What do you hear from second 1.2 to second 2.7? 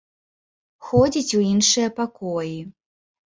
у іншыя пакоі.